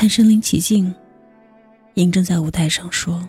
[0.00, 0.94] 他身临其境，
[1.96, 3.28] 嬴政在舞台上说：“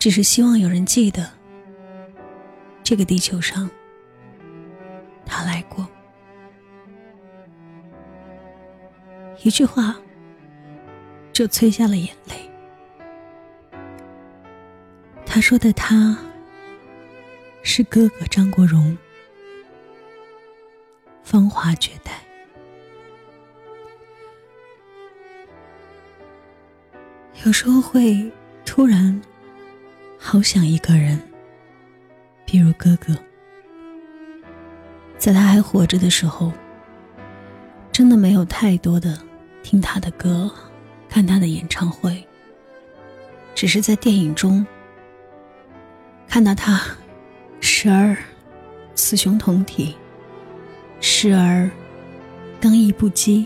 [0.00, 1.30] 只是希望有人记得，
[2.82, 3.68] 这个地球上，
[5.26, 5.86] 他来过。”
[9.44, 9.94] 一句话，
[11.34, 12.50] 就催下了眼泪。
[15.26, 16.16] 他说的他，
[17.62, 18.96] 是哥哥张国荣，
[21.22, 22.23] 芳华绝代。
[27.44, 28.32] 有时候会
[28.64, 29.20] 突然
[30.18, 31.20] 好想一个人，
[32.46, 33.14] 比如哥哥，
[35.18, 36.50] 在他还活着的时候，
[37.92, 39.18] 真的没有太多的
[39.62, 40.50] 听他的歌，
[41.06, 42.26] 看他的演唱会，
[43.54, 44.66] 只是在电影中。
[46.26, 46.80] 看到他，
[47.60, 48.16] 时而
[48.94, 49.94] 雌雄同体，
[50.98, 51.70] 时而
[52.58, 53.44] 刚毅不羁，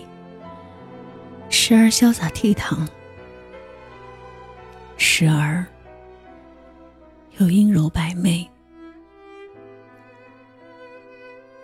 [1.51, 2.87] 时而潇洒倜傥，
[4.98, 5.64] 时而
[7.39, 8.47] 又阴柔白媚。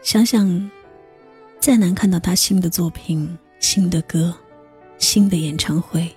[0.02, 0.70] 想想，
[1.58, 4.34] 再难看到他新的作品、新的歌、
[4.98, 6.08] 新的演唱会，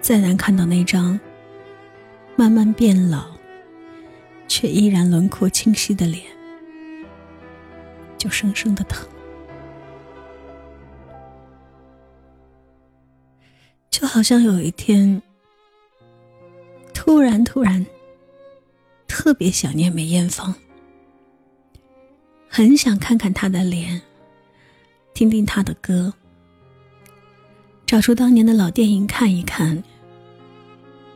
[0.00, 1.18] 再难看到那张。
[2.36, 3.26] 慢慢变老，
[4.48, 6.24] 却依然轮廓清晰的脸，
[8.18, 9.08] 就生生的疼，
[14.04, 15.22] 就好像有一天，
[16.92, 17.86] 突然突然，
[19.08, 20.54] 特别想念梅艳芳，
[22.46, 24.02] 很想看看她的脸，
[25.14, 26.12] 听听她的歌，
[27.86, 29.82] 找出当年的老电影看一看，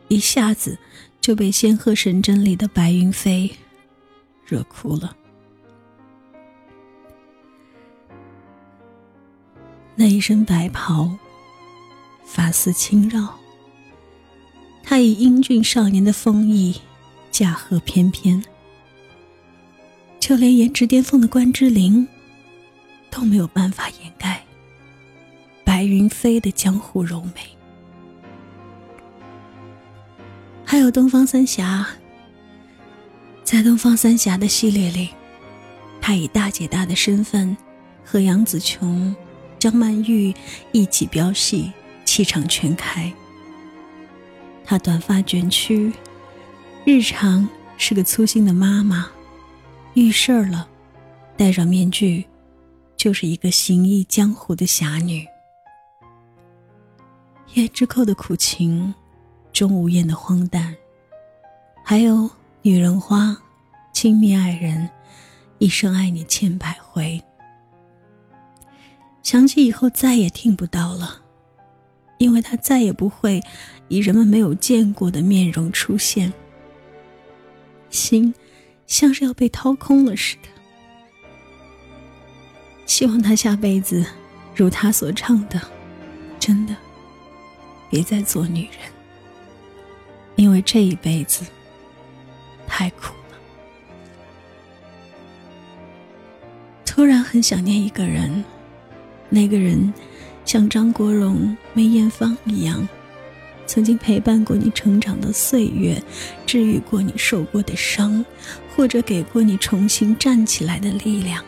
[0.08, 0.78] 一下子。
[1.20, 3.50] 就被《仙鹤神针》里的白云飞
[4.46, 5.14] 惹哭了。
[9.94, 11.14] 那一身白袍，
[12.30, 13.34] 发丝轻绕，
[14.82, 16.74] 他以英俊少年的风韵
[17.30, 18.44] 驾鹤翩翩，
[20.20, 22.06] 就连颜值巅峰的关之琳
[23.10, 24.44] 都没有办法掩盖
[25.64, 27.40] 白云飞的江湖柔美。
[30.66, 31.86] 还有东方三侠，
[33.42, 35.08] 在东方三侠的系列里，
[35.98, 37.56] 他以大姐大的身份
[38.04, 39.16] 和杨紫琼、
[39.58, 40.34] 张曼玉
[40.72, 41.72] 一起飙戏，
[42.18, 43.12] 气场全开。
[44.64, 45.92] 她短发卷曲，
[46.84, 49.08] 日常是个粗心的妈妈，
[49.94, 50.68] 遇事儿了，
[51.36, 52.26] 戴上面具，
[52.96, 55.24] 就是一个行医江湖的侠女。
[57.54, 58.92] 胭脂扣的苦情。
[59.52, 60.76] 钟无艳的荒诞，
[61.84, 62.28] 还有
[62.62, 63.36] 女人花，
[63.92, 64.88] 亲密爱人，
[65.58, 67.20] 一生爱你千百回。
[69.22, 71.22] 想起以后再也听不到了，
[72.18, 73.42] 因为他再也不会
[73.88, 76.32] 以人们没有见过的面容出现。
[77.90, 78.34] 心
[78.86, 80.48] 像是要被掏空了似的。
[82.84, 84.04] 希望他下辈子
[84.54, 85.60] 如他所唱的，
[86.38, 86.74] 真的
[87.90, 88.80] 别再做女人。
[90.36, 91.44] 因为这一辈子
[92.66, 93.38] 太苦了，
[96.86, 98.44] 突然很想念一个人，
[99.28, 99.92] 那个人
[100.48, 102.88] 像张国荣、梅艳芳一样，
[103.66, 106.02] 曾经陪伴过你成长的岁月，
[106.46, 108.24] 治愈过你受过的伤，
[108.74, 111.44] 或者给过你重新站起来的力量。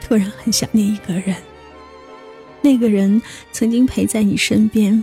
[0.00, 1.34] 突然很想念一个人，
[2.62, 5.02] 那个人曾经陪在你身边。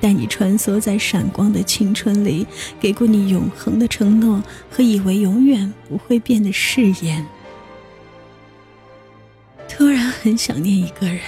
[0.00, 2.44] 带你穿梭在闪光的青春里，
[2.80, 7.24] 给过你永恒的承诺和以为永远不会变的誓言。
[9.68, 11.20] 突然很想念一个人，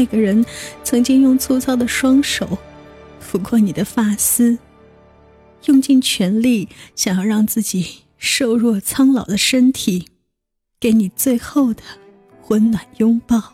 [0.00, 0.42] 那个人
[0.82, 2.56] 曾经用粗糙的双手
[3.22, 4.56] 抚过你的发丝，
[5.66, 10.08] 用尽全力想要让自己瘦弱苍老的身体
[10.80, 11.82] 给你最后的
[12.48, 13.52] 温暖拥抱。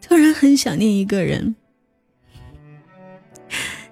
[0.00, 1.54] 突然很想念一个人，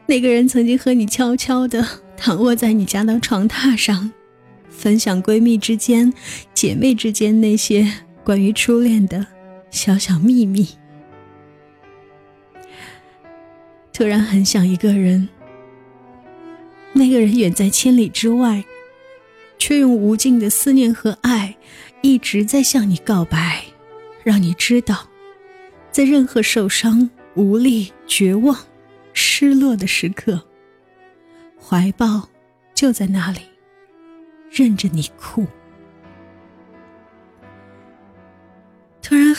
[0.07, 1.87] 那个人曾经和你悄悄的
[2.17, 4.11] 躺卧在你家的床榻上，
[4.69, 6.13] 分享闺蜜之间、
[6.53, 7.89] 姐妹之间那些
[8.25, 9.25] 关于初恋的
[9.71, 10.69] 小小秘密。
[13.93, 15.29] 突然很想一个人，
[16.93, 18.65] 那个人远在千里之外，
[19.59, 21.57] 却用无尽的思念和爱，
[22.01, 23.65] 一直在向你告白，
[24.25, 25.09] 让你知道。
[25.91, 28.57] 在任何受伤、无力、绝望、
[29.13, 30.41] 失落的时刻，
[31.61, 32.29] 怀抱
[32.75, 33.41] 就在那里，
[34.51, 35.47] 任着你哭。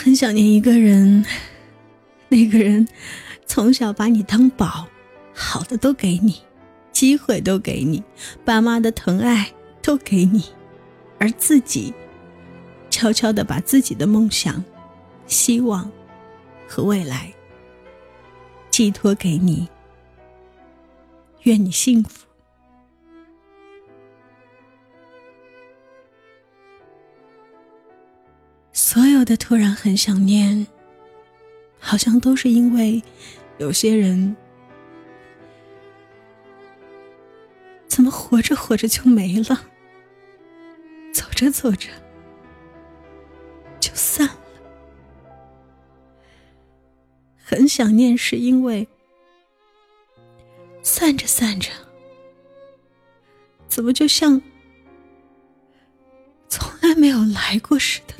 [0.02, 1.24] 很想念一个人，
[2.28, 2.88] 那个人
[3.46, 4.88] 从小把你当宝，
[5.32, 6.42] 好的都给你，
[6.90, 8.02] 机会都给你，
[8.44, 10.46] 爸妈的疼爱都给你，
[11.20, 11.94] 而自己
[12.90, 14.64] 悄悄的把自己的梦想、
[15.28, 15.88] 希望
[16.66, 17.32] 和未来
[18.70, 19.68] 寄托给你。
[21.42, 22.21] 愿你幸福。
[28.92, 30.66] 所有的突然很想念，
[31.78, 33.02] 好像都是因为
[33.56, 34.36] 有些人
[37.88, 39.64] 怎么活着活着就没了，
[41.10, 41.88] 走着走着
[43.80, 44.36] 就散了。
[47.42, 48.86] 很想念，是因为
[50.82, 51.70] 散着散着，
[53.68, 54.42] 怎么就像
[56.50, 58.12] 从来没有来过似的。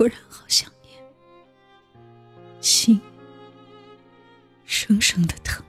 [0.00, 0.98] 突然好想念，
[2.62, 2.98] 心
[4.64, 5.62] 生生的疼。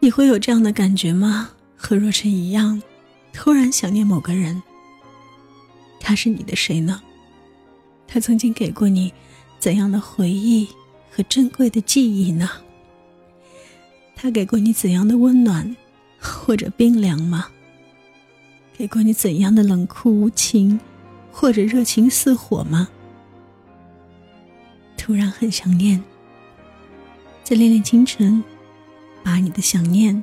[0.00, 1.50] 你会有这样的感觉吗？
[1.76, 2.82] 和若尘一样，
[3.34, 4.62] 突然想念某个人。
[6.00, 7.02] 他是你的谁呢？
[8.08, 9.12] 他曾经给过你
[9.58, 10.66] 怎样的回忆
[11.10, 12.48] 和珍贵的记忆呢？
[14.14, 15.76] 他给过你怎样的温暖
[16.18, 17.50] 或者冰凉吗？
[18.76, 20.78] 给过你怎样的冷酷无情，
[21.32, 22.86] 或者热情似火吗？
[24.98, 26.02] 突然很想念，
[27.42, 28.44] 在恋恋清晨，
[29.22, 30.22] 把你的想念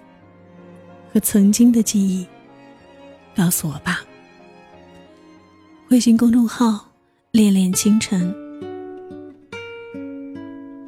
[1.11, 2.27] 和曾经的记忆
[3.35, 4.01] 告诉我吧。
[5.89, 6.91] 微信公众号
[7.31, 8.31] “恋恋清晨”，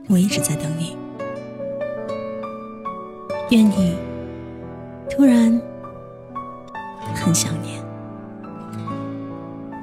[0.08, 0.96] 我一直在等你。
[3.50, 3.96] 愿你
[5.10, 5.60] 突然。
[7.26, 7.84] 很想念，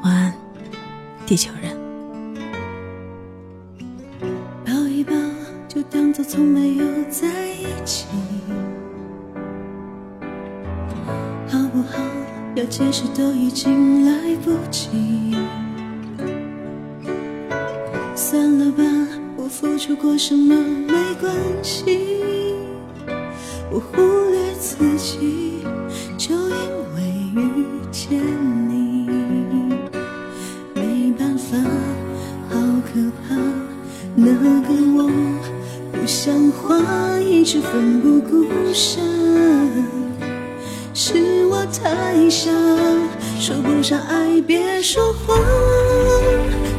[0.05, 0.33] 晚安，
[1.27, 1.77] 地球人。
[4.65, 5.13] 抱一抱，
[5.67, 8.07] 就当作从没有在一起，
[11.49, 11.99] 好不好？
[12.55, 15.37] 要解释都已经来不及。
[18.15, 18.85] 算了吧，
[19.37, 20.55] 我付出过什么
[20.87, 22.55] 没关系，
[23.69, 24.01] 我忽
[24.31, 25.65] 略自己，
[26.17, 26.82] 就因。
[27.93, 28.19] 见
[28.71, 29.07] 你，
[30.75, 31.59] 没办法，
[32.49, 32.57] 好
[32.87, 32.99] 可
[33.29, 33.37] 怕。
[34.17, 34.49] 那个
[34.97, 35.11] 我
[35.93, 36.75] 不像话，
[37.21, 39.05] 一直奋不顾身。
[40.95, 42.51] 是我太傻，
[43.39, 45.39] 说不上爱别说谎，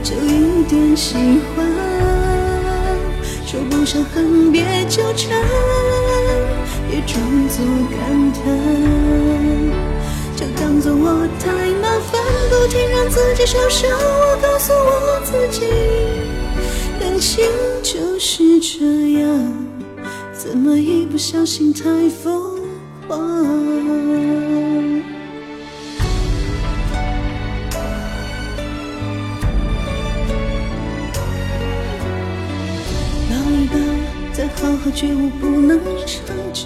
[0.02, 1.64] 就一点喜欢。
[3.46, 5.40] 说不上恨别纠缠，
[6.90, 9.93] 别装作感叹。
[10.44, 11.48] 就当作我太
[11.80, 13.90] 麻烦，不停让自己受伤。
[13.98, 15.62] 我告诉我自己，
[17.00, 17.46] 感情
[17.82, 19.30] 就是这样，
[20.34, 22.60] 怎么一不小心太疯
[23.08, 23.18] 狂？
[33.30, 33.78] 抱一抱，
[34.34, 36.66] 再好好觉悟，不能长久。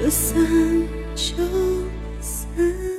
[0.00, 0.38] 说散
[1.16, 1.34] 就
[2.20, 2.97] 散。